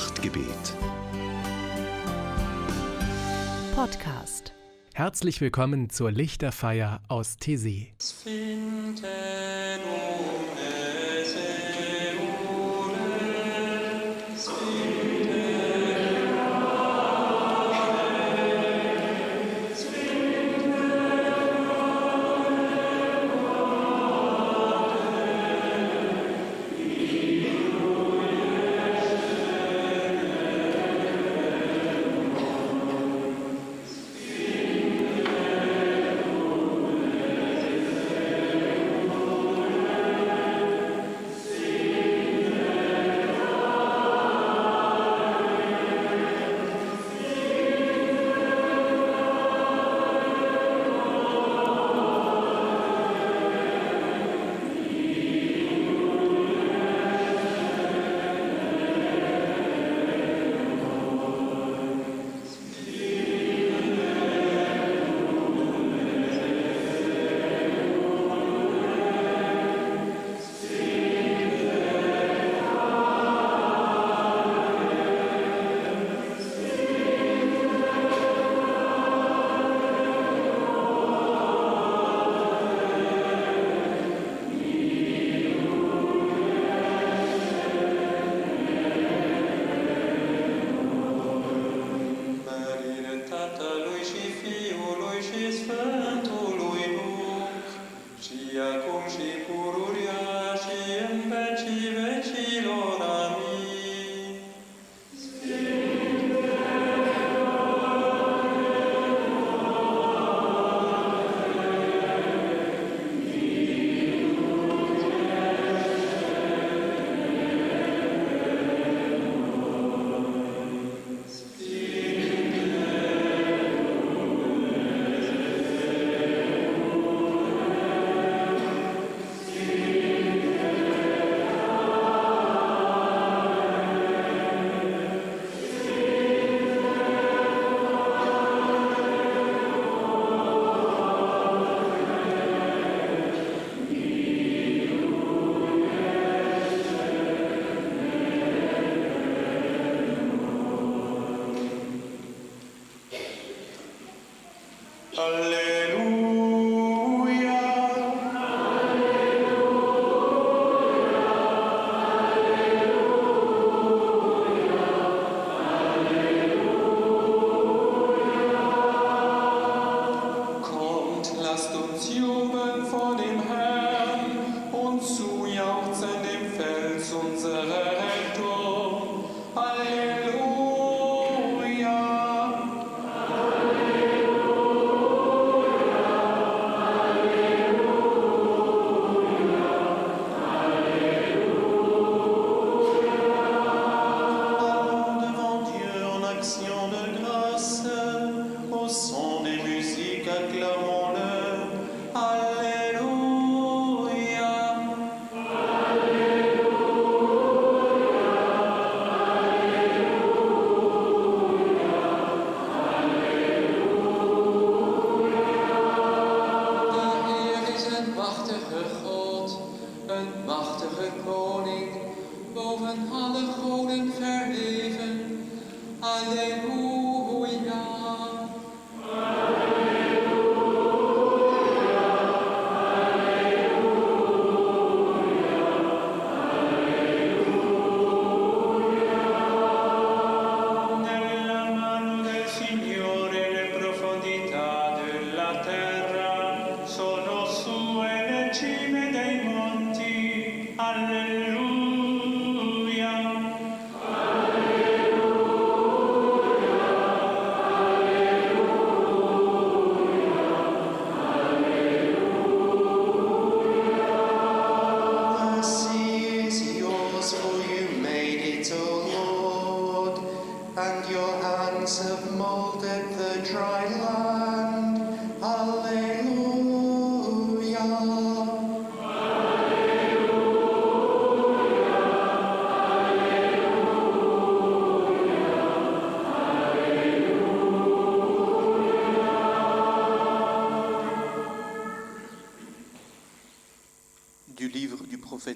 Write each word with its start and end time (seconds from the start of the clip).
Nachtgebet. 0.00 0.74
Podcast. 3.74 4.54
Herzlich 4.94 5.42
willkommen 5.42 5.90
zur 5.90 6.10
Lichterfeier 6.10 7.02
aus 7.08 7.36
Tessé. 7.38 7.88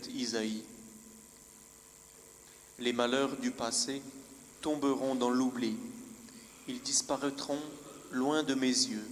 Isaïe. 0.09 0.65
Les 2.79 2.93
malheurs 2.93 3.37
du 3.37 3.51
passé 3.51 4.03
tomberont 4.61 5.15
dans 5.15 5.31
l'oubli. 5.31 5.77
Ils 6.69 6.81
disparaîtront 6.81 7.61
loin 8.11 8.43
de 8.43 8.55
mes 8.55 8.67
yeux, 8.67 9.07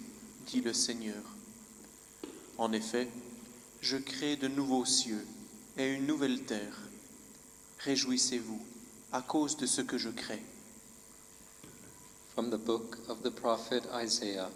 dit 0.46 0.60
le 0.60 0.72
Seigneur. 0.72 1.22
En 2.58 2.72
effet, 2.72 3.08
je 3.80 3.96
crée 3.96 4.36
de 4.36 4.48
nouveaux 4.48 4.84
cieux 4.84 5.26
et 5.76 5.92
une 5.92 6.06
nouvelle 6.06 6.42
terre. 6.44 6.78
Réjouissez-vous 7.80 8.62
à 9.12 9.22
cause 9.22 9.56
de 9.56 9.66
ce 9.66 9.80
que 9.80 9.98
je 9.98 10.10
crée. 10.10 10.42
From 12.34 12.50
the 12.50 12.56
book 12.56 12.96
of 13.08 13.22
the 13.22 13.30
prophet 13.30 13.82
Isaiah 13.92 14.50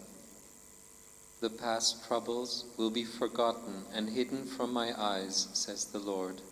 The 1.43 1.51
past 1.51 2.03
troubles 2.05 2.65
will 2.79 2.91
be 2.91 3.05
forgotten 3.05 3.76
and 3.97 4.11
hidden 4.11 4.45
from 4.45 4.73
my 4.73 4.93
eyes, 5.01 5.49
says 5.55 5.87
the 5.87 5.99
Lord. 5.99 6.43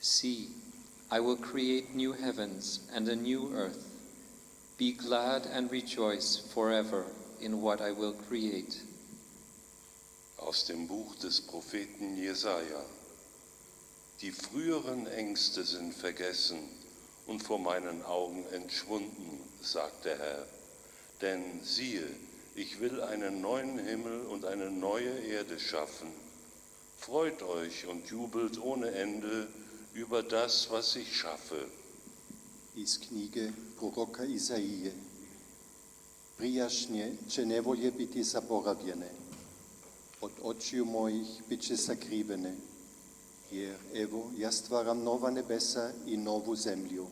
See, 0.00 0.48
I 1.08 1.20
will 1.20 1.36
create 1.36 1.94
new 1.94 2.12
heavens 2.12 2.80
and 2.92 3.08
a 3.08 3.14
new 3.14 3.52
earth. 3.54 3.88
Be 4.76 4.92
glad 4.92 5.46
and 5.46 5.70
rejoice 5.70 6.36
forever 6.52 7.04
in 7.40 7.62
what 7.62 7.80
I 7.80 7.92
will 7.92 8.14
create. 8.28 8.82
Aus 10.38 10.64
dem 10.66 10.88
Buch 10.88 11.14
des 11.20 11.40
Propheten 11.40 12.16
Jesaja. 12.16 12.82
Die 14.20 14.32
früheren 14.32 15.06
Ängste 15.06 15.62
sind 15.64 15.94
vergessen 15.94 16.58
und 17.26 17.40
vor 17.40 17.60
meinen 17.60 18.02
Augen 18.02 18.44
entschwunden, 18.52 19.38
sagt 19.62 20.04
der 20.04 20.18
Herr. 20.18 20.46
Denn 21.20 21.60
siehe, 21.62 22.08
ich 22.56 22.80
will 22.80 23.00
einen 23.00 23.40
neuen 23.40 23.78
Himmel 23.78 24.26
und 24.26 24.44
eine 24.44 24.70
neue 24.70 25.20
Erde 25.20 25.60
schaffen. 25.60 26.23
Freut 27.04 27.42
euch 27.42 27.86
und 27.86 28.06
jubelt 28.06 28.58
ohne 28.58 28.90
Ende 28.92 29.46
über 29.92 30.22
das, 30.22 30.70
was 30.70 30.96
ich 30.96 31.14
schaffe. 31.14 31.66
iz 32.76 32.98
knjige 32.98 33.52
proroka 33.78 34.24
Izaije. 34.24 34.92
Prijašnje 36.36 37.12
će 37.28 37.46
nevolje 37.46 37.90
biti 37.90 38.22
zaboravljene, 38.22 39.10
od 40.20 40.30
očiju 40.42 40.84
mojih 40.84 41.26
bit 41.48 41.60
će 41.60 41.76
sakrivene, 41.76 42.54
jer 43.50 43.76
evo 43.94 44.30
ja 44.38 44.52
stvaram 44.52 45.02
nova 45.02 45.30
nebesa 45.30 45.92
i 46.06 46.16
novu 46.16 46.56
zemlju. 46.56 47.06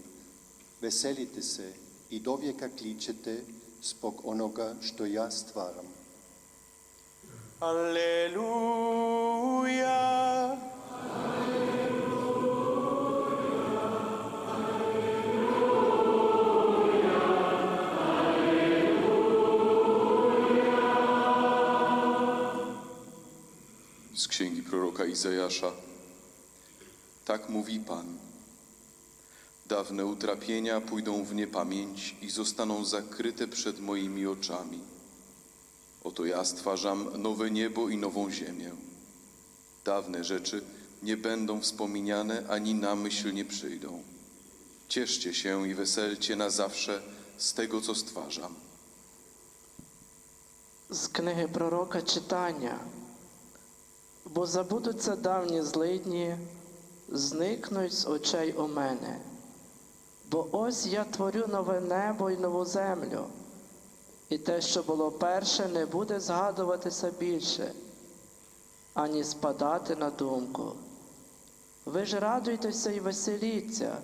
Veselite 0.81 1.43
se 1.43 1.73
i 2.11 2.21
dovijeka 2.21 2.69
kličete 2.79 3.43
zbog 3.83 4.21
onoga 4.25 4.75
što 4.81 5.07
ja 5.07 5.31
stvaram. 5.31 6.02
Alleluja. 7.63 8.03
Z 24.15 24.29
księgi 24.29 24.63
proroka 24.63 25.05
Izajasza. 25.05 25.73
Tak 27.25 27.49
mówi 27.49 27.81
Pan. 27.81 28.19
Dawne 29.67 30.07
utrapienia 30.07 30.81
pójdą 30.81 31.25
w 31.25 31.35
niepamięć 31.35 32.17
i 32.23 32.31
zostaną 32.31 32.85
zakryte 32.85 33.49
przed 33.49 33.81
moimi 33.81 34.27
oczami. 34.27 34.92
Oto 36.04 36.26
ja 36.26 36.46
stwarzam 36.46 37.22
nowe 37.22 37.52
niebo 37.52 37.90
i 37.90 37.98
nową 37.98 38.32
ziemię. 38.32 38.72
Dawne 39.86 40.24
rzeczy 40.24 40.62
nie 41.04 41.18
będą 41.18 41.62
wspomniane 41.62 42.44
ani 42.50 42.74
na 42.74 42.96
myśl 42.96 43.34
nie 43.34 43.46
przyjdą. 43.46 44.04
Cieszcie 44.90 45.34
się 45.34 45.68
i 45.68 45.74
weselcie 45.74 46.36
na 46.36 46.50
zawsze 46.50 47.02
z 47.38 47.54
tego, 47.54 47.82
co 47.82 47.96
stwarzam. 47.96 48.56
З 50.90 51.08
книги 51.08 51.48
пророка 51.48 52.02
читання. 52.02 52.80
Бо 54.26 54.46
забудуться 54.46 55.16
давні 55.16 55.62
злидні, 55.62 56.38
зникнуть 57.10 57.94
з 57.94 58.08
очей 58.08 58.54
у 58.54 58.68
мене. 58.68 59.20
Бо 60.32 60.48
ось 60.52 60.86
я 60.86 61.04
творю 61.04 61.48
нове 61.48 61.80
небо 61.82 62.32
і 62.32 62.38
нову 62.38 62.66
землю, 62.66 63.26
І 64.33 64.39
те, 64.39 64.61
що 64.61 64.83
було 64.83 65.11
перше, 65.11 65.69
не 65.69 65.87
буде 65.87 66.21
згадуватися 66.21 67.11
більше, 67.11 67.73
ані 68.95 69.25
спадати 69.25 69.97
на 69.97 70.11
думку. 70.11 70.73
Ви 71.85 72.05
ж 72.05 72.21
радуйтеся 72.21 72.91
і 72.91 73.01
веселіться, 73.01 73.99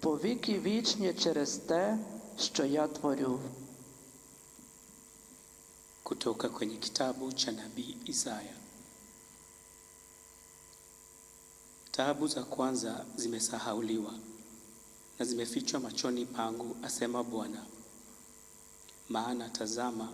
повіки 0.00 0.58
вічні 0.60 1.14
через 1.14 1.56
те, 1.56 1.98
що 2.38 2.64
я 2.64 2.88
творю. 2.88 3.40
Kutoka 6.04 6.48
kwenye 6.48 6.76
kitabu 6.76 7.32
cha 7.32 7.52
nabii 7.52 7.96
Isaya. 8.04 8.56
Taabu 11.90 12.28
za 12.28 12.42
kwanza 12.44 13.04
zimesahauliwa 13.16 14.12
na 15.18 15.24
zimefichwa 15.26 15.80
machoni 15.80 16.26
pangu, 16.26 16.76
asema 16.82 17.22
Bwana. 17.24 17.75
Maana 19.08 19.48
tazama, 19.48 20.08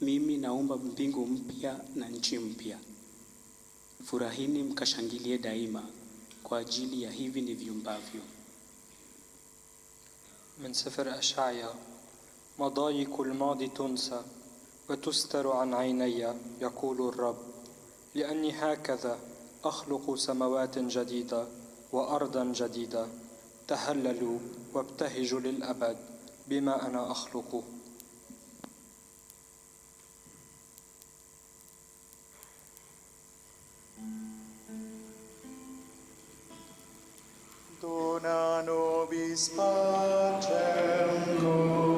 mimi 0.00 0.36
naumba 0.36 0.76
mbingu 0.76 1.26
mpya 1.26 1.80
na 1.94 2.08
nchi 2.08 2.38
mpya. 2.38 2.78
Furahini 4.04 4.62
mkashangilie 4.62 5.38
daima 5.38 5.82
kwa 6.42 6.58
ajili 6.58 7.02
ya 7.02 7.10
hivi 7.10 7.40
niviumbavyo. 7.40 8.20
من 10.62 10.72
سفر 10.72 11.18
أشعيا 11.18 11.74
مضايق 12.58 13.20
الماضي 13.20 13.66
تنسى 13.68 14.22
وتستر 14.90 15.50
عن 15.52 15.74
عيني 15.74 16.26
يقول 16.60 17.08
الرب 17.08 17.36
لأني 18.14 18.52
هكذا 18.52 19.18
أخلق 19.64 20.14
سماوات 20.14 20.78
جديدة 20.78 21.46
وأرضا 21.92 22.44
جديدة 22.44 23.06
تهللوا 23.68 24.38
وابتهجوا 24.74 25.40
للأبد 25.40 25.96
بما 26.48 26.86
أنا 26.86 27.10
أخلق 27.10 27.64
Dona 37.82 38.62
nobis 38.62 39.48
pacem 39.48 40.54
Domine. 41.40 41.91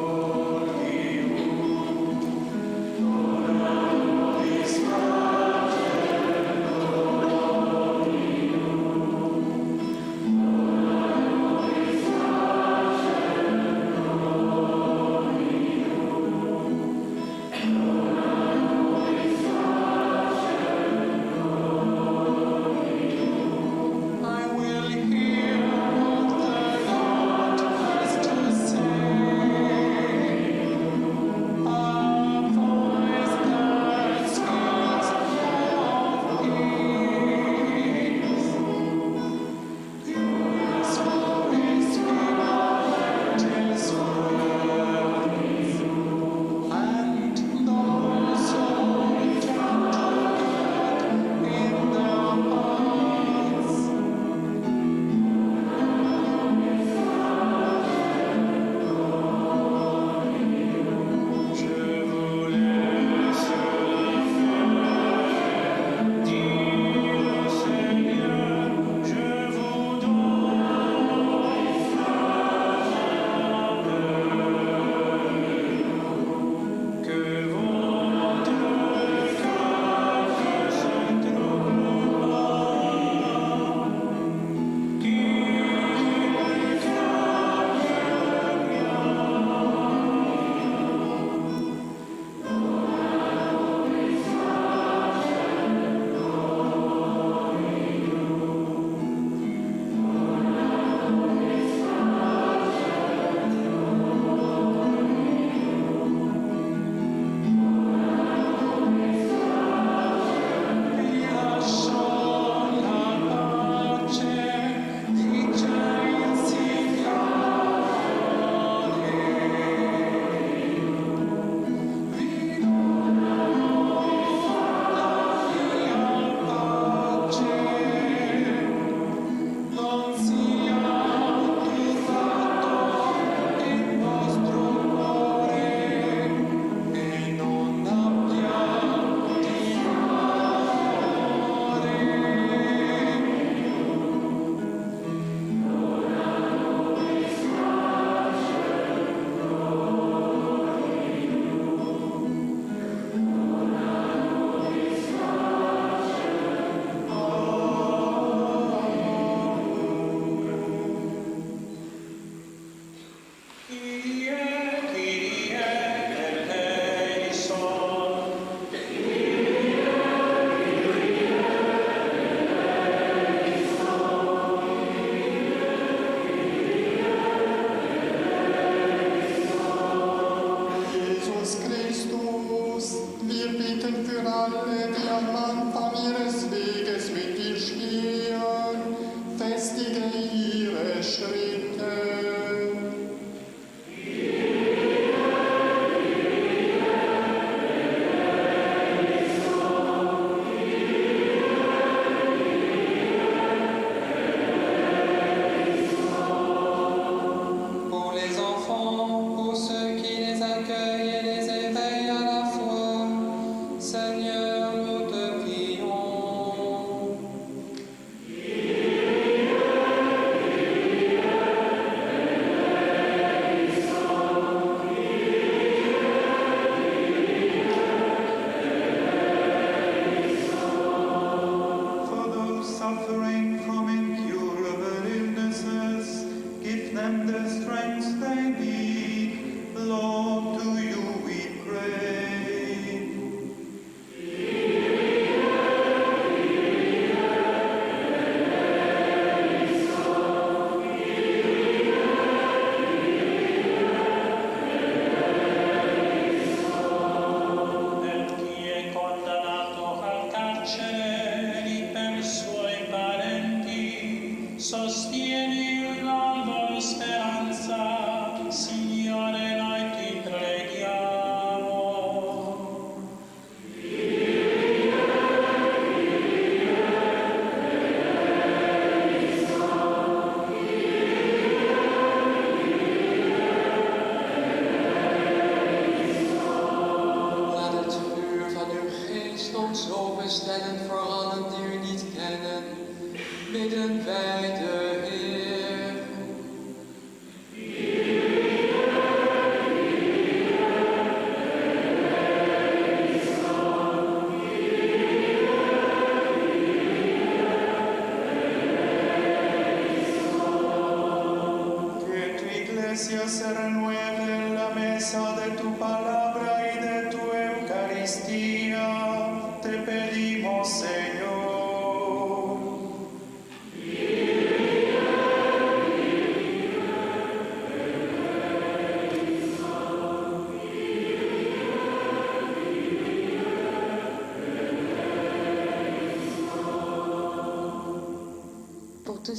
change. 260.64 261.13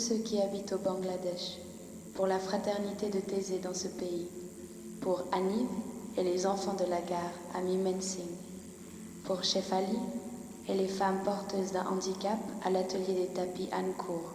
Ceux 0.07 0.17
qui 0.17 0.39
habitent 0.39 0.74
au 0.74 0.77
Bangladesh, 0.77 1.57
pour 2.13 2.27
la 2.27 2.38
fraternité 2.38 3.09
de 3.09 3.19
Thésée 3.19 3.57
dans 3.57 3.74
ce 3.74 3.88
pays, 3.88 4.27
pour 5.01 5.24
Anib 5.31 5.67
et 6.15 6.24
les 6.24 6.45
enfants 6.45 6.75
de 6.75 6.88
la 6.88 7.01
gare 7.01 7.33
à 7.55 7.62
Mimensing, 7.62 8.29
pour 9.24 9.43
Shefali 9.43 9.97
et 10.69 10.75
les 10.75 10.88
femmes 10.88 11.24
porteuses 11.24 11.71
d'un 11.71 11.88
handicap 11.88 12.38
à 12.63 12.69
l'atelier 12.69 13.15
des 13.15 13.33
tapis 13.33 13.67
Ancourt, 13.74 14.33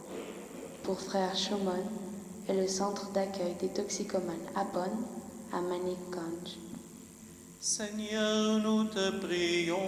pour 0.82 1.00
frère 1.00 1.36
Shumon 1.36 1.84
et 2.48 2.54
le 2.54 2.66
centre 2.66 3.12
d'accueil 3.12 3.54
des 3.60 3.68
toxicomanes 3.68 4.48
à 4.56 4.64
Bonn, 4.64 4.90
à 5.52 5.60
Manikganj. 5.60 6.58
Seigneur, 7.60 8.58
nous 8.58 8.84
te 8.86 9.10
prions. 9.20 9.78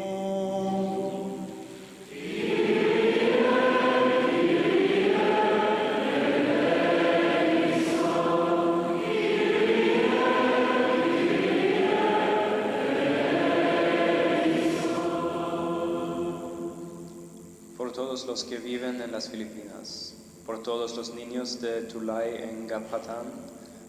Los 18.26 18.44
que 18.44 18.58
viven 18.58 19.00
en 19.00 19.12
las 19.12 19.28
Filipinas, 19.28 20.14
por 20.44 20.62
todos 20.62 20.96
los 20.96 21.14
niños 21.14 21.60
de 21.60 21.82
Tulay 21.82 22.42
en 22.42 22.66
Gapatán, 22.66 23.26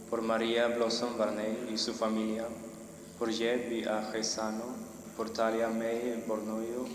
por 0.10 0.22
María 0.22 0.68
Blossom 0.68 1.18
Barney 1.18 1.70
y 1.74 1.78
su 1.78 1.94
familia, 1.94 2.46
por 3.18 3.32
Jeb 3.32 3.72
y 3.72 3.84
Ajesano, 3.84 4.76
por 5.16 5.30
Talia 5.30 5.70
May 5.70 6.24
Bornoyo, 6.28 6.86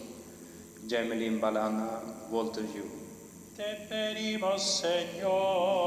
Jemelin 0.89 1.41
Balana, 1.41 2.01
Walter 2.31 2.65
Yu. 2.65 2.85
Te 3.57 3.87
pedimos, 3.89 4.63
Señor. 4.63 5.79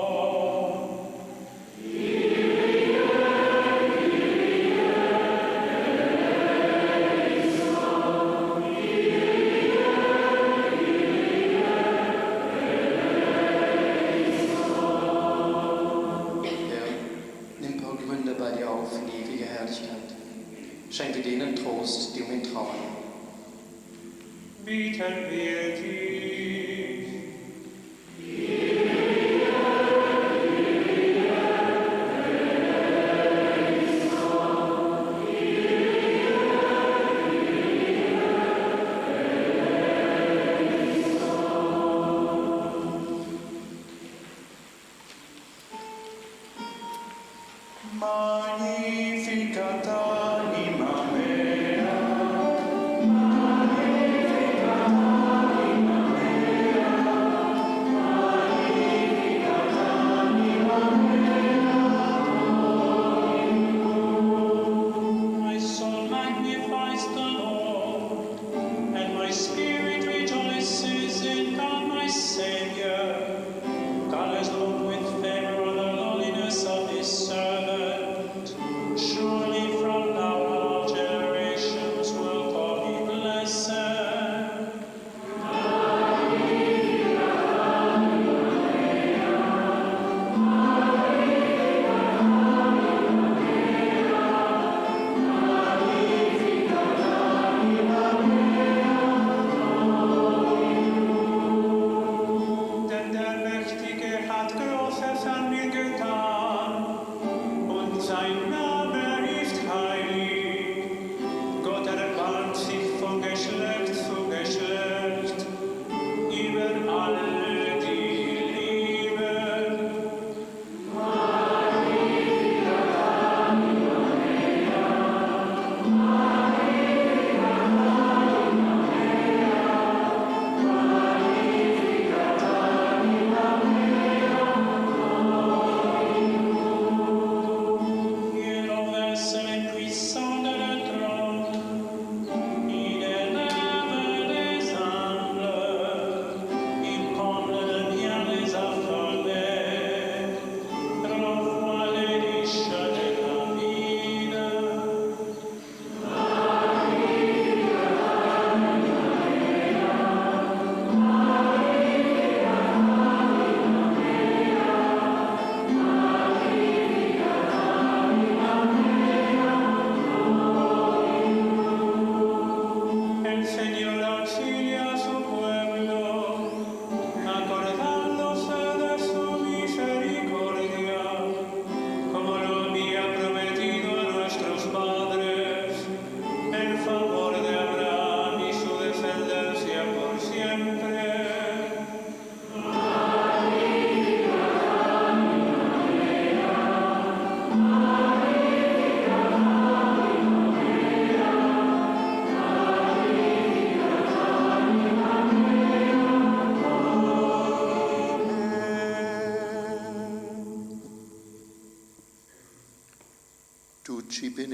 Bieten 24.72 25.30
wir 25.30 25.76
dich. 25.76 26.11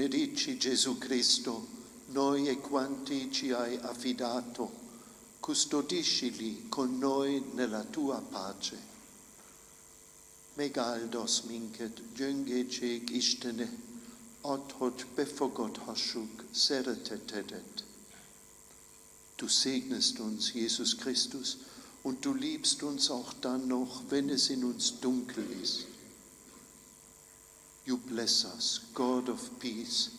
Benedici 0.08 0.56
Gesù 0.56 0.96
Cristo, 0.96 1.66
noi 2.06 2.48
e 2.48 2.58
quanti 2.60 3.30
ci 3.30 3.52
hai 3.52 3.76
affidato, 3.76 4.70
custodiscili 5.38 6.66
con 6.70 6.98
noi 6.98 7.44
nella 7.52 7.84
tua 7.84 8.18
pace. 8.20 8.96
Megaldos 10.54 11.42
minket 11.42 12.00
jüngecek 12.14 13.10
istene, 13.10 13.68
ot 14.40 14.72
hot 14.78 15.04
befogot 15.14 15.76
haschuk 15.84 16.44
seretetedet. 16.52 17.84
Du 19.36 19.46
segnest 19.46 20.18
uns, 20.20 20.52
Jesus 20.52 20.96
Christus, 20.96 21.58
und 22.02 22.24
du 22.24 22.32
liebst 22.32 22.82
uns 22.82 23.10
auch 23.10 23.34
dann 23.34 23.68
noch, 23.68 24.02
wenn 24.08 24.30
es 24.30 24.48
in 24.48 24.64
uns 24.64 24.98
dunkel 25.00 25.44
ist. 25.62 25.97
You 27.88 27.96
bless 27.96 28.44
us, 28.44 28.80
God 28.92 29.30
of 29.30 29.40
peace. 29.60 30.10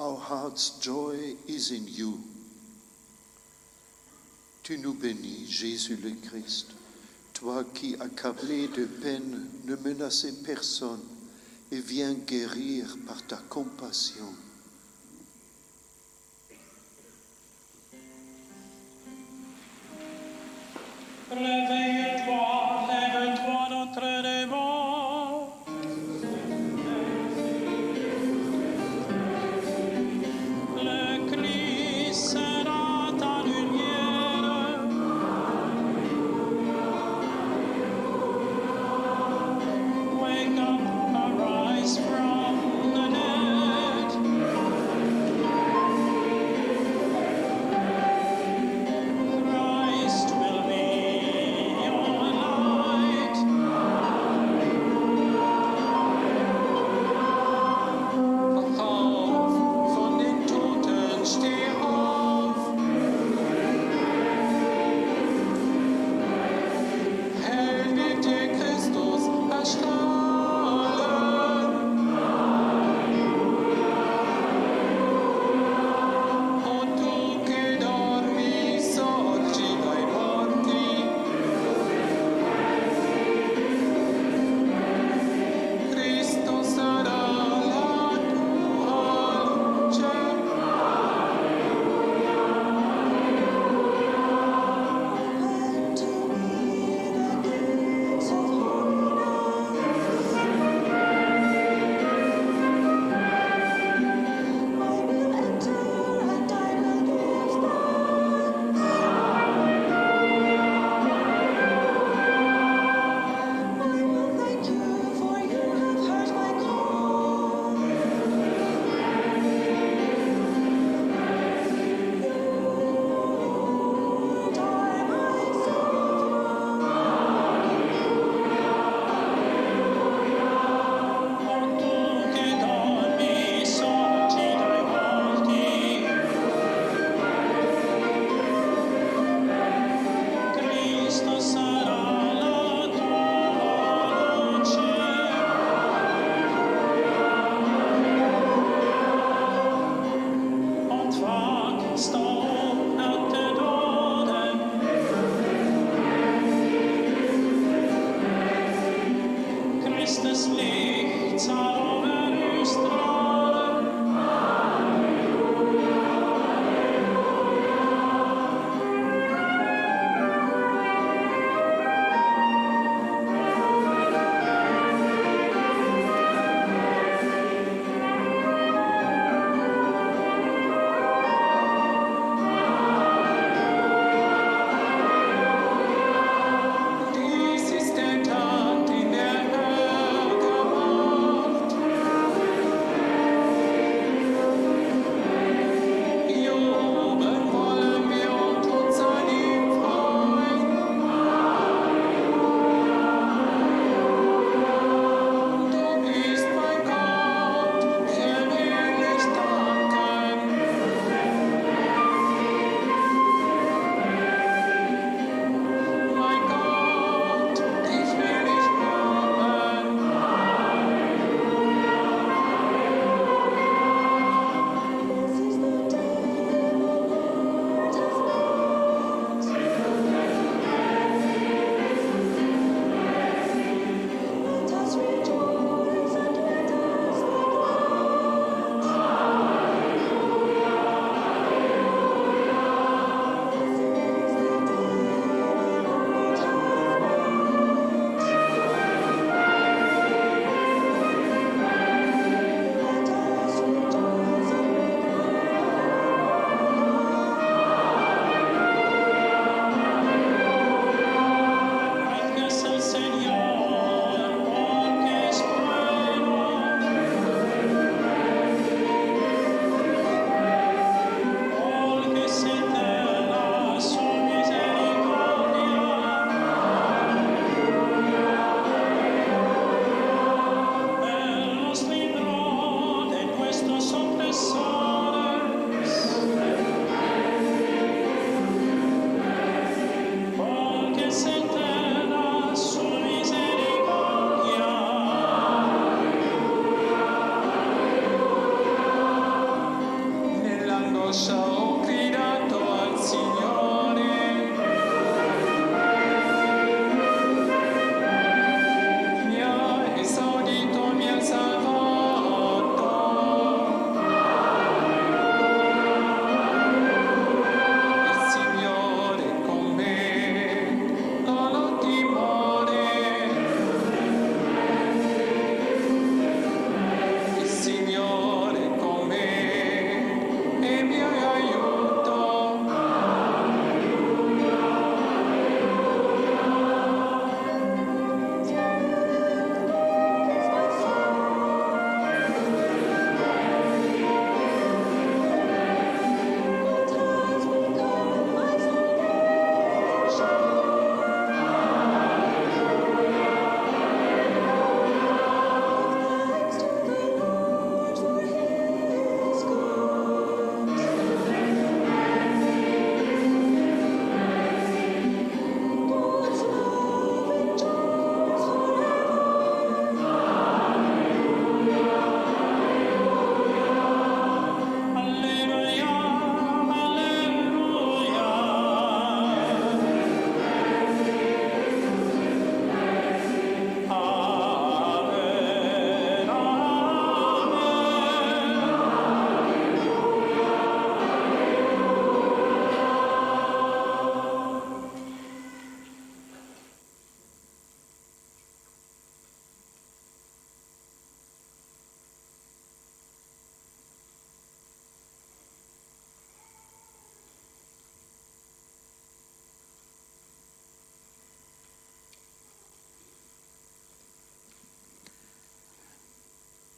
Our 0.00 0.16
heart's 0.16 0.78
joy 0.80 1.36
is 1.46 1.70
in 1.70 1.86
you. 1.86 2.18
Tu 4.62 4.78
nous 4.78 4.94
bénis, 4.94 5.44
Jésus 5.46 5.98
le 6.02 6.12
Christ, 6.26 6.68
toi 7.34 7.64
qui, 7.74 7.96
accablé 8.00 8.66
de 8.68 8.86
peine, 8.86 9.46
ne 9.64 9.76
menaçais 9.76 10.32
personne 10.42 11.02
et 11.70 11.80
viens 11.80 12.14
guérir 12.14 12.96
par 13.06 13.22
ta 13.26 13.36
compassion. 13.50 14.32
Réveille-toi, 21.30 22.86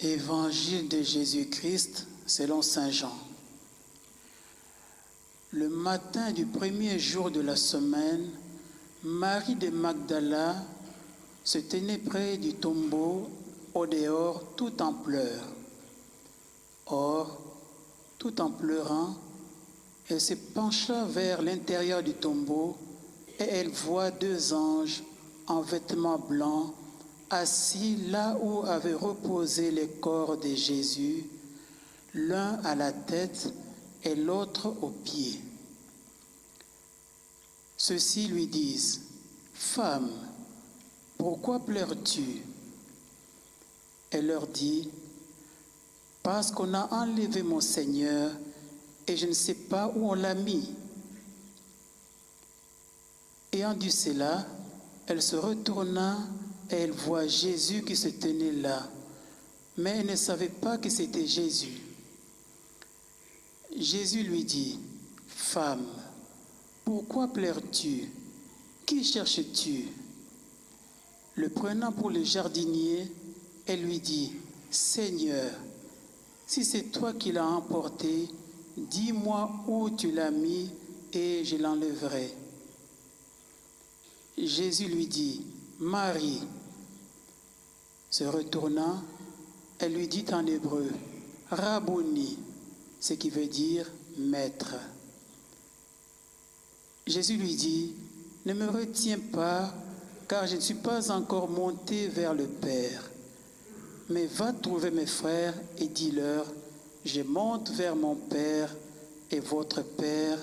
Évangile 0.00 0.88
de 0.88 1.02
Jésus-Christ 1.02 2.06
selon 2.26 2.62
Saint 2.62 2.90
Jean. 2.90 3.16
Le 5.52 5.68
matin 5.68 6.32
du 6.32 6.46
premier 6.46 6.98
jour 6.98 7.30
de 7.30 7.40
la 7.40 7.54
semaine, 7.54 8.28
Marie 9.04 9.54
de 9.54 9.70
Magdala 9.70 10.56
se 11.44 11.58
tenait 11.58 11.98
près 11.98 12.38
du 12.38 12.54
tombeau 12.54 13.28
au 13.72 13.86
dehors 13.86 14.42
tout 14.56 14.82
en 14.82 14.92
pleurs. 14.92 15.46
Or, 16.86 17.40
tout 18.18 18.40
en 18.40 18.50
pleurant, 18.50 19.14
elle 20.08 20.20
se 20.20 20.34
pencha 20.34 21.04
vers 21.04 21.40
l'intérieur 21.40 22.02
du 22.02 22.14
tombeau 22.14 22.76
et 23.38 23.44
elle 23.44 23.70
voit 23.70 24.10
deux 24.10 24.52
anges 24.52 25.04
en 25.46 25.60
vêtements 25.60 26.18
blancs 26.18 26.74
assis 27.30 27.96
là 28.08 28.36
où 28.40 28.64
avaient 28.64 28.94
reposé 28.94 29.70
les 29.70 29.88
corps 29.88 30.36
de 30.36 30.54
Jésus, 30.54 31.24
l'un 32.14 32.60
à 32.64 32.74
la 32.74 32.92
tête 32.92 33.52
et 34.04 34.14
l'autre 34.14 34.74
aux 34.82 34.90
pieds. 34.90 35.40
Ceux-ci 37.76 38.28
lui 38.28 38.46
disent, 38.46 39.02
Femme, 39.52 40.10
pourquoi 41.18 41.60
pleures-tu? 41.60 42.42
Elle 44.10 44.26
leur 44.26 44.46
dit, 44.46 44.90
Parce 46.22 46.50
qu'on 46.50 46.72
a 46.74 46.88
enlevé 46.92 47.42
mon 47.42 47.60
Seigneur 47.60 48.30
et 49.06 49.16
je 49.16 49.26
ne 49.26 49.32
sais 49.32 49.54
pas 49.54 49.92
où 49.94 50.10
on 50.10 50.14
l'a 50.14 50.34
mis. 50.34 50.72
Ayant 53.52 53.74
dit 53.74 53.92
cela, 53.92 54.46
elle 55.06 55.22
se 55.22 55.36
retourna 55.36 56.18
et 56.18 56.43
elle 56.68 56.90
voit 56.90 57.26
Jésus 57.26 57.82
qui 57.82 57.96
se 57.96 58.08
tenait 58.08 58.52
là, 58.52 58.88
mais 59.76 59.98
elle 59.98 60.06
ne 60.06 60.16
savait 60.16 60.48
pas 60.48 60.78
que 60.78 60.88
c'était 60.88 61.26
Jésus. 61.26 61.80
Jésus 63.76 64.22
lui 64.22 64.44
dit, 64.44 64.78
Femme, 65.26 65.86
pourquoi 66.84 67.28
pleures-tu? 67.28 68.10
Qui 68.86 69.02
cherches-tu 69.02 69.88
Le 71.34 71.48
prenant 71.48 71.92
pour 71.92 72.10
le 72.10 72.22
jardinier, 72.22 73.10
elle 73.66 73.82
lui 73.82 73.98
dit, 73.98 74.32
Seigneur, 74.70 75.50
si 76.46 76.64
c'est 76.64 76.90
toi 76.92 77.12
qui 77.12 77.32
l'as 77.32 77.46
emporté, 77.46 78.28
dis-moi 78.76 79.50
où 79.66 79.90
tu 79.90 80.12
l'as 80.12 80.30
mis 80.30 80.70
et 81.12 81.44
je 81.44 81.56
l'enlèverai. 81.56 82.34
Jésus 84.36 84.86
lui 84.86 85.06
dit, 85.06 85.42
Marie. 85.80 86.42
Se 88.10 88.24
retournant, 88.24 89.02
elle 89.78 89.94
lui 89.94 90.06
dit 90.06 90.24
en 90.32 90.46
hébreu, 90.46 90.88
Rabouni, 91.50 92.38
ce 93.00 93.14
qui 93.14 93.28
veut 93.28 93.46
dire 93.46 93.90
maître. 94.16 94.76
Jésus 97.06 97.36
lui 97.36 97.56
dit, 97.56 97.92
Ne 98.46 98.54
me 98.54 98.68
retiens 98.68 99.18
pas, 99.18 99.74
car 100.28 100.46
je 100.46 100.56
ne 100.56 100.60
suis 100.60 100.74
pas 100.74 101.10
encore 101.10 101.48
monté 101.48 102.06
vers 102.06 102.34
le 102.34 102.46
Père. 102.46 103.10
Mais 104.10 104.26
va 104.26 104.52
trouver 104.52 104.92
mes 104.92 105.06
frères 105.06 105.54
et 105.78 105.88
dis-leur, 105.88 106.46
Je 107.04 107.22
monte 107.22 107.70
vers 107.70 107.96
mon 107.96 108.14
Père 108.14 108.74
et 109.30 109.40
votre 109.40 109.82
Père, 109.82 110.38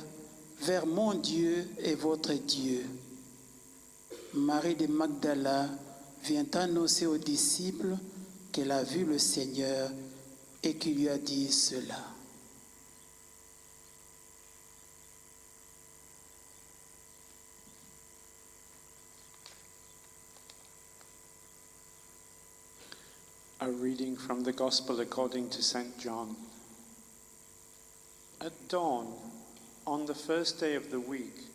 vers 0.62 0.86
mon 0.86 1.14
Dieu 1.14 1.68
et 1.80 1.96
votre 1.96 2.34
Dieu. 2.34 2.86
Marie 4.34 4.76
de 4.76 4.88
Magdala 4.88 5.68
vient 6.24 6.48
annoncer 6.54 7.06
aux 7.06 7.18
disciples 7.18 7.98
qu'elle 8.54 8.72
a 8.72 8.84
vu 8.84 9.04
le 9.04 9.20
Seigneur 9.20 9.90
et 10.64 10.76
qu'il 10.78 10.96
lui 10.96 11.10
a 11.10 11.18
dit 11.18 11.52
cela. 11.52 12.00
A 23.60 23.70
reading 23.70 24.16
from 24.16 24.44
the 24.44 24.54
Gospel 24.54 25.02
according 25.02 25.50
to 25.50 25.62
St. 25.62 26.00
John. 26.00 26.36
At 28.40 28.54
dawn, 28.70 29.08
on 29.86 30.06
the 30.06 30.16
first 30.16 30.60
day 30.60 30.76
of 30.76 30.90
the 30.90 31.00
week, 31.00 31.51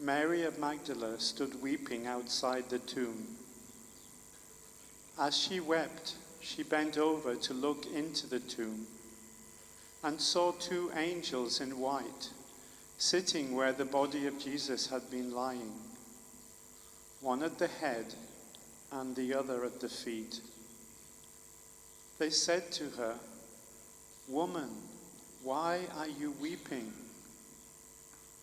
Mary 0.00 0.44
of 0.44 0.58
Magdala 0.60 1.18
stood 1.18 1.60
weeping 1.60 2.06
outside 2.06 2.68
the 2.68 2.78
tomb. 2.78 3.26
As 5.18 5.36
she 5.36 5.58
wept, 5.58 6.14
she 6.40 6.62
bent 6.62 6.96
over 6.96 7.34
to 7.34 7.52
look 7.52 7.84
into 7.86 8.28
the 8.28 8.38
tomb 8.38 8.86
and 10.04 10.20
saw 10.20 10.52
two 10.52 10.92
angels 10.94 11.60
in 11.60 11.80
white 11.80 12.30
sitting 12.96 13.54
where 13.54 13.72
the 13.72 13.84
body 13.84 14.26
of 14.26 14.38
Jesus 14.38 14.88
had 14.88 15.08
been 15.10 15.32
lying, 15.32 15.72
one 17.20 17.42
at 17.42 17.58
the 17.58 17.68
head 17.68 18.14
and 18.92 19.14
the 19.14 19.34
other 19.34 19.64
at 19.64 19.80
the 19.80 19.88
feet. 19.88 20.40
They 22.18 22.30
said 22.30 22.70
to 22.72 22.90
her, 22.90 23.14
Woman, 24.28 24.70
why 25.42 25.82
are 25.96 26.08
you 26.08 26.34
weeping? 26.40 26.92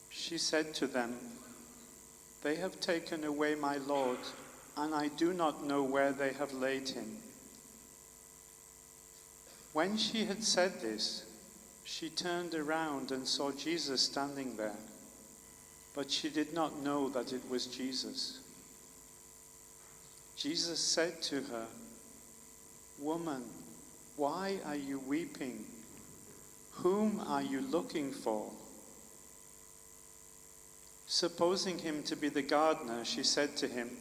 She 0.09 0.37
said 0.37 0.73
to 0.75 0.87
them, 0.87 1.17
They 2.45 2.57
have 2.57 2.79
taken 2.79 3.23
away 3.23 3.55
my 3.55 3.77
Lord, 3.77 4.19
and 4.77 4.93
I 4.93 5.07
do 5.07 5.33
not 5.33 5.65
know 5.65 5.81
where 5.81 6.11
they 6.11 6.31
have 6.33 6.53
laid 6.53 6.89
him. 6.89 7.17
When 9.73 9.97
she 9.97 10.25
had 10.25 10.43
said 10.43 10.79
this, 10.79 11.25
she 11.85 12.07
turned 12.07 12.53
around 12.53 13.11
and 13.11 13.27
saw 13.27 13.51
Jesus 13.51 14.01
standing 14.03 14.57
there, 14.57 14.77
but 15.95 16.11
she 16.11 16.29
did 16.29 16.53
not 16.53 16.83
know 16.83 17.09
that 17.09 17.33
it 17.33 17.41
was 17.49 17.65
Jesus. 17.65 18.37
Jesus 20.37 20.77
said 20.77 21.23
to 21.23 21.41
her, 21.41 21.65
Woman, 22.99 23.43
why 24.17 24.59
are 24.67 24.75
you 24.75 24.99
weeping? 24.99 25.65
Whom 26.73 27.19
are 27.25 27.41
you 27.41 27.61
looking 27.61 28.11
for? 28.11 28.51
Supposing 31.07 31.79
him 31.79 32.03
to 32.03 32.15
be 32.15 32.29
the 32.29 32.41
gardener, 32.41 33.05
she 33.05 33.23
said 33.23 33.55
to 33.57 33.67
him, 33.67 33.91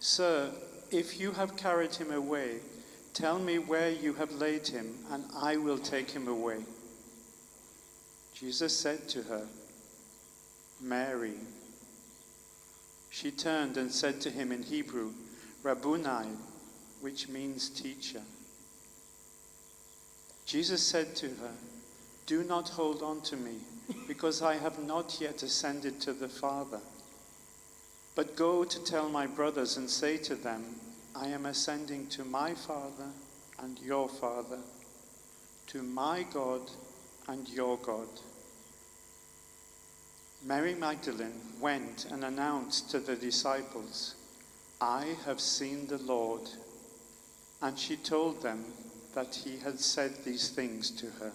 Sir, 0.00 0.50
if 0.90 1.20
you 1.20 1.32
have 1.32 1.56
carried 1.56 1.94
him 1.94 2.10
away, 2.10 2.60
tell 3.12 3.38
me 3.38 3.58
where 3.58 3.90
you 3.90 4.14
have 4.14 4.32
laid 4.32 4.66
him, 4.68 4.94
and 5.10 5.24
I 5.34 5.56
will 5.56 5.78
take 5.78 6.10
him 6.10 6.28
away. 6.28 6.64
Jesus 8.34 8.76
said 8.76 9.08
to 9.10 9.22
her, 9.24 9.46
Mary. 10.80 11.34
She 13.10 13.30
turned 13.30 13.76
and 13.76 13.90
said 13.90 14.20
to 14.22 14.30
him 14.30 14.52
in 14.52 14.62
Hebrew, 14.62 15.12
Rabboni, 15.62 16.28
which 17.00 17.28
means 17.28 17.70
teacher. 17.70 18.20
Jesus 20.44 20.82
said 20.82 21.16
to 21.16 21.26
her, 21.26 21.52
Do 22.26 22.44
not 22.44 22.68
hold 22.68 23.02
on 23.02 23.22
to 23.22 23.36
me, 23.36 23.56
because 24.06 24.42
I 24.42 24.56
have 24.56 24.78
not 24.78 25.18
yet 25.20 25.42
ascended 25.42 26.00
to 26.00 26.12
the 26.12 26.28
Father. 26.28 26.80
But 28.14 28.36
go 28.36 28.64
to 28.64 28.84
tell 28.84 29.08
my 29.08 29.26
brothers 29.26 29.76
and 29.76 29.88
say 29.88 30.16
to 30.18 30.34
them, 30.34 30.64
I 31.14 31.28
am 31.28 31.46
ascending 31.46 32.08
to 32.08 32.24
my 32.24 32.54
Father 32.54 33.08
and 33.58 33.78
your 33.80 34.08
Father, 34.08 34.58
to 35.68 35.82
my 35.82 36.24
God 36.32 36.62
and 37.28 37.48
your 37.48 37.76
God. 37.78 38.08
Mary 40.44 40.74
Magdalene 40.74 41.40
went 41.60 42.06
and 42.10 42.24
announced 42.24 42.90
to 42.90 43.00
the 43.00 43.16
disciples, 43.16 44.14
I 44.80 45.16
have 45.24 45.40
seen 45.40 45.86
the 45.86 45.98
Lord. 45.98 46.42
And 47.62 47.78
she 47.78 47.96
told 47.96 48.42
them 48.42 48.64
that 49.14 49.34
he 49.34 49.56
had 49.56 49.80
said 49.80 50.12
these 50.24 50.50
things 50.50 50.90
to 50.90 51.06
her. 51.06 51.32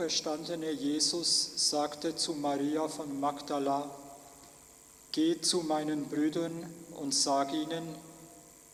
Auferstandene 0.00 0.70
Jesus 0.70 1.52
sagte 1.68 2.16
zu 2.16 2.32
Maria 2.32 2.88
von 2.88 3.20
Magdala, 3.20 3.90
Geh 5.12 5.42
zu 5.42 5.58
meinen 5.58 6.06
Brüdern 6.06 6.72
und 6.96 7.14
sag 7.14 7.52
ihnen, 7.52 7.86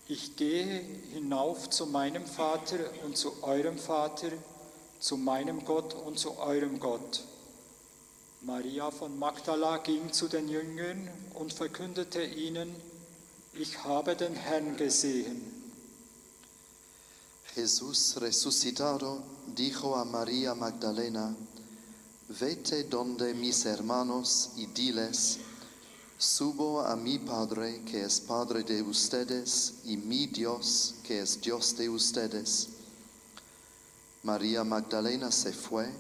ich 0.07 0.37
gehe 0.37 0.85
hinauf 1.13 1.69
zu 1.69 1.87
meinem 1.87 2.25
Vater 2.27 2.79
und 3.05 3.17
zu 3.17 3.43
eurem 3.43 3.77
Vater, 3.77 4.29
zu 5.01 5.17
meinem 5.17 5.65
Gott 5.65 5.95
und 5.95 6.17
zu 6.17 6.39
eurem 6.39 6.79
Gott. 6.79 7.25
Maria 8.43 8.93
von 8.93 9.19
Magdala 9.19 9.79
ging 9.79 10.13
zu 10.13 10.29
den 10.29 10.49
Jüngern 10.49 11.11
und 11.35 11.53
verkündete 11.53 12.23
ihnen, 12.23 12.73
ich 13.53 13.83
habe 13.83 14.15
den 14.15 14.35
Herrn 14.35 14.77
gesehen. 14.77 15.56
Jesús 17.57 18.17
resucitado 18.17 19.25
dijo 19.47 19.97
a 19.97 20.05
María 20.05 20.55
Magdalena, 20.55 21.35
vete 22.39 22.85
donde 22.85 23.33
mis 23.33 23.65
hermanos 23.65 24.51
y 24.57 24.67
diles, 24.67 25.39
subo 26.19 26.83
a 26.83 26.95
mi 26.97 27.19
Padre 27.19 27.81
que 27.87 28.05
es 28.05 28.21
Padre 28.21 28.63
de 28.63 28.83
ustedes 28.83 29.77
y 29.87 29.97
mi 29.97 30.27
Dios 30.27 30.97
que 31.03 31.23
es 31.23 31.41
Dios 31.41 31.75
de 31.79 31.89
ustedes. 31.89 32.69
María 34.23 34.63
Magdalena 34.63 35.33
se 35.33 35.55
fue 35.55 35.91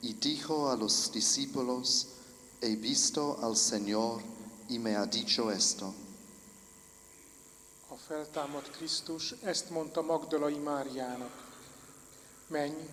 y 0.00 0.12
dijo 0.12 0.70
a 0.70 0.76
los 0.76 1.10
discípulos, 1.10 2.06
he 2.60 2.76
visto 2.76 3.36
al 3.42 3.56
Señor 3.56 4.22
y 4.68 4.78
me 4.78 4.94
ha 4.94 5.06
dicho 5.06 5.50
esto. 5.50 5.92
A 7.94 7.96
feltámadt 7.96 8.70
Krisztus 8.70 9.34
ezt 9.42 9.70
mondta 9.70 10.02
Magdalai 10.02 10.58
Máriának. 10.58 11.52
Menj, 12.46 12.88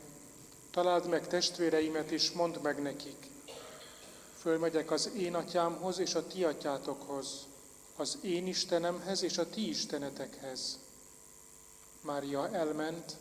találd 0.72 1.10
meg 1.10 1.28
testvéreimet, 1.28 2.12
és 2.12 2.32
mondd 2.32 2.60
meg 2.62 2.82
nekik. 2.82 3.30
Fölmegyek 4.38 4.92
az 4.92 5.10
én 5.16 5.36
atyámhoz 5.36 6.00
és 6.00 6.16
a 6.16 6.28
ti 6.28 6.44
atyátokhoz, 6.44 7.28
az 7.96 8.18
én 8.22 8.48
Istenemhez 8.48 9.22
és 9.22 9.38
a 9.38 9.50
ti 9.50 9.70
istenetekhez. 9.70 10.80
Mária 12.02 12.50
elment, 12.50 13.18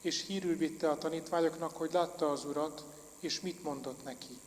és 0.00 0.26
hírül 0.26 0.56
vitte 0.56 0.90
a 0.90 0.98
tanítványoknak, 0.98 1.76
hogy 1.76 1.92
látta 1.92 2.30
az 2.30 2.44
Urat, 2.44 2.84
és 3.20 3.40
mit 3.40 3.62
mondott 3.62 4.04
neki. 4.04 4.38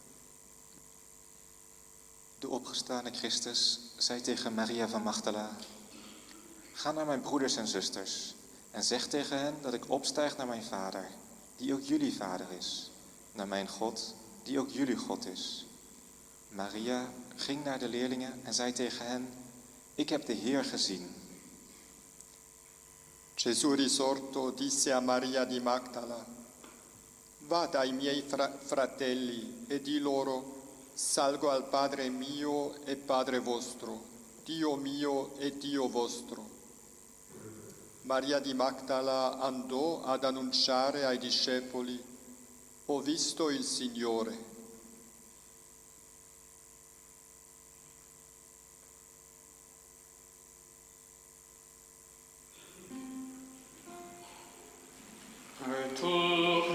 De 2.40 2.48
opgestane 2.48 3.12
Christus 3.12 3.76
zei 4.00 4.22
tegen 4.22 4.54
Maria 4.54 4.88
van 4.88 5.02
Magdala: 5.02 5.58
Ga 6.78 6.92
naar 6.92 7.06
mijn 7.06 7.22
broeders 7.22 7.56
en 7.56 7.68
zusters 7.68 8.34
en 8.72 8.84
zeg 8.84 9.08
tegen 9.08 9.40
hen 9.40 9.56
dat 9.62 9.74
ik 9.74 9.90
opstijg 9.90 10.38
naar 10.38 10.48
mijn 10.48 10.64
vader, 10.64 11.08
die 11.56 11.74
ook 11.74 11.82
jullie 11.82 12.16
vader 12.16 12.46
is, 12.58 12.92
naar 13.32 13.48
mijn 13.48 13.68
God, 13.68 14.14
die 14.44 14.60
ook 14.60 14.70
jullie 14.70 14.96
God 14.96 15.26
is. 15.26 15.66
Maria 16.50 17.10
ging 17.36 17.64
naar 17.64 17.80
de 17.80 17.88
leerlingen 17.88 18.40
en 18.44 18.54
zei 18.54 18.74
tegen 18.74 19.06
hen: 19.06 19.30
Ik 19.96 20.10
heb 20.10 20.26
de 20.26 20.34
Heer 20.34 20.64
gezien. 20.64 21.16
Gesù 23.36 23.74
risorto 23.74 24.52
disse 24.52 24.94
a 24.94 25.00
Maria 25.00 25.46
di 25.46 25.60
Magdala, 25.60 26.26
va 27.48 27.68
dai 27.68 27.92
miei 27.92 28.24
fra- 28.28 28.58
fratelli 28.66 29.66
e 29.68 29.82
di 29.82 30.00
loro, 30.00 30.64
salgo 30.94 31.50
al 31.50 31.64
Padre 31.64 32.10
mio 32.10 32.76
e 32.86 32.96
Padre 32.96 33.40
vostro, 33.40 34.02
Dio 34.44 34.76
mio 34.76 35.38
e 35.38 35.58
Dio 35.58 35.88
vostro. 35.88 36.47
Maria 38.08 38.40
di 38.40 38.54
Magdala 38.54 39.38
andò 39.38 40.02
ad 40.02 40.24
annunciare 40.24 41.04
ai 41.04 41.18
discepoli, 41.18 42.02
ho 42.86 43.02
visto 43.02 43.50
il 43.50 43.64
Signore. 43.64 44.46
Retournement 55.66 56.67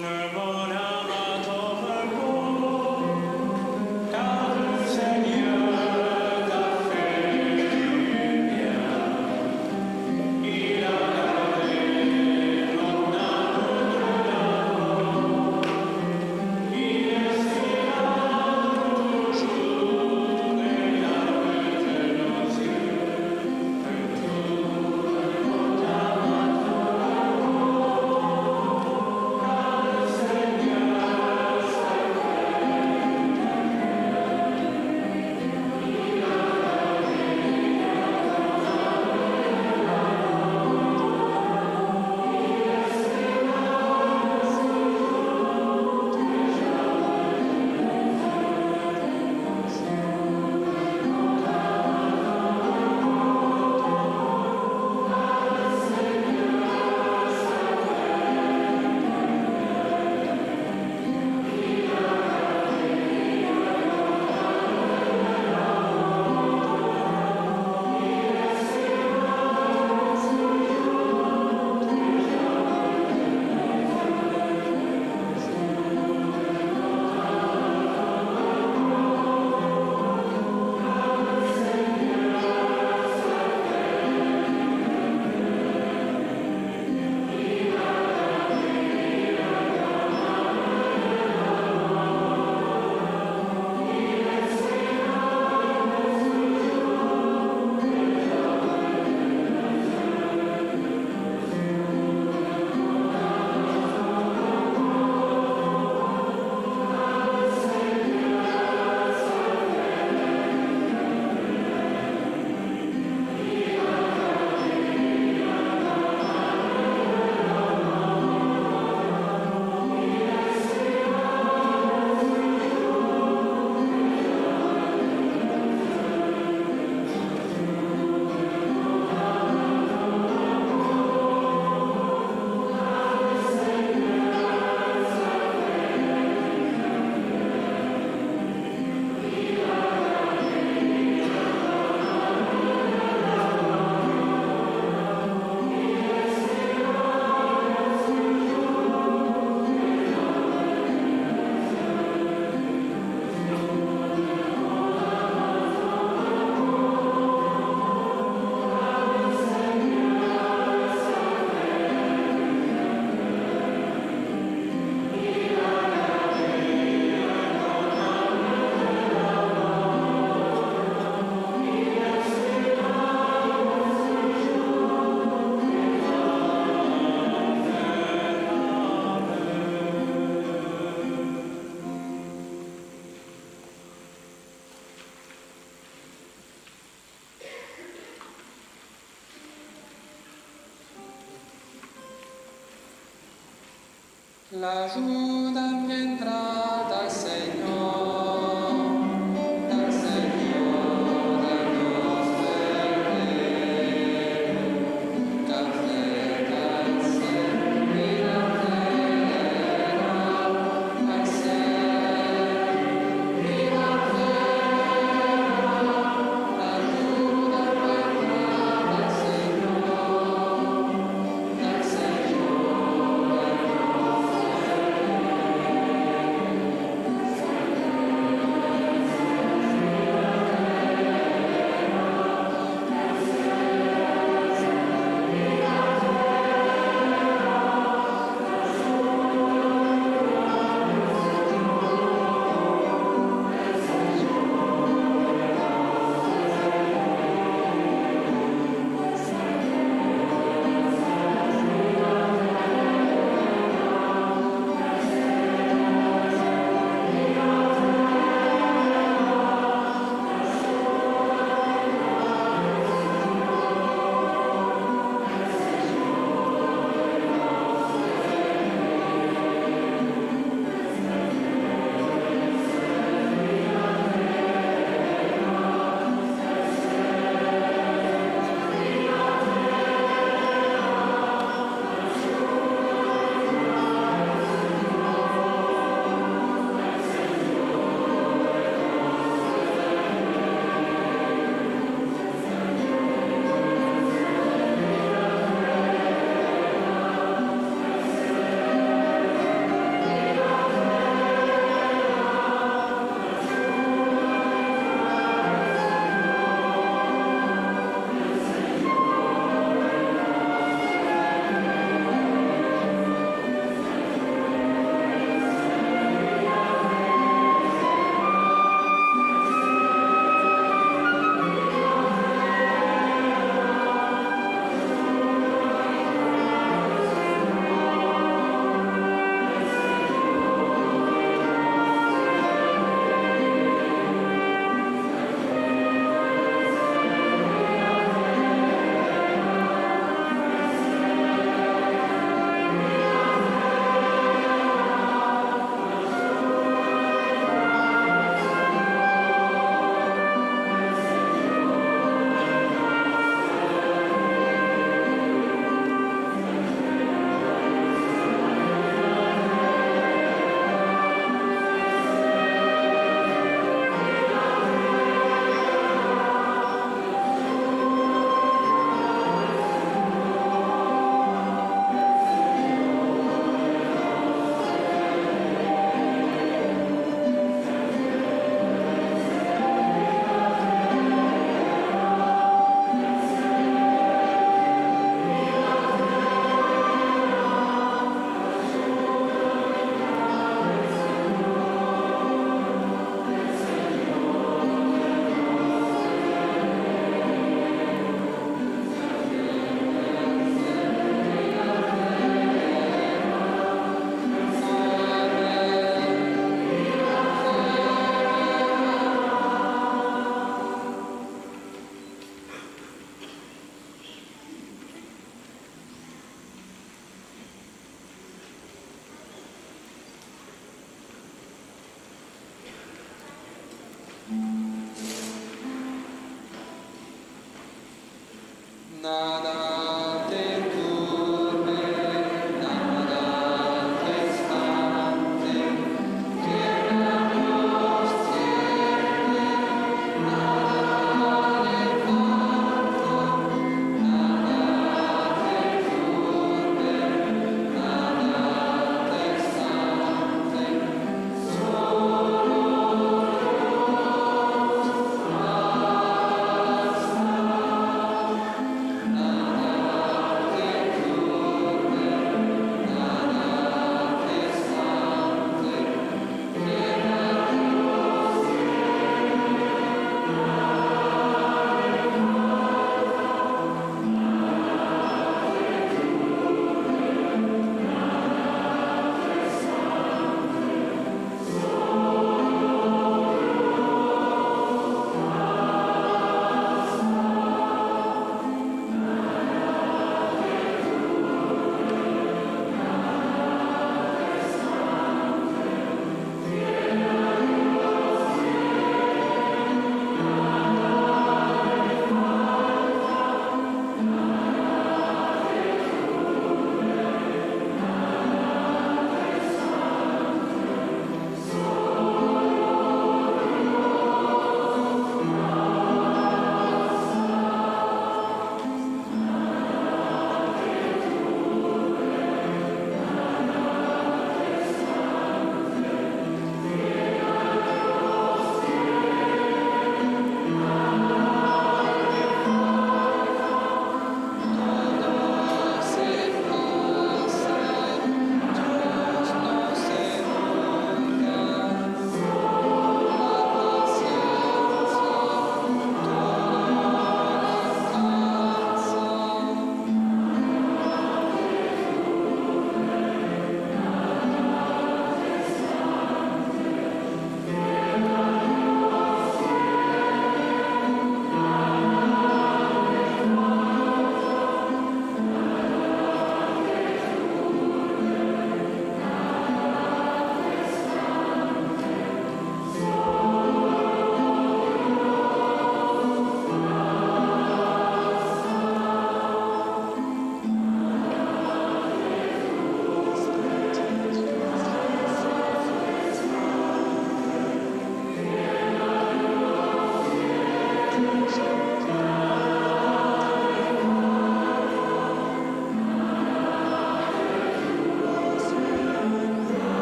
La 194.52 194.86
joie. 194.88 195.21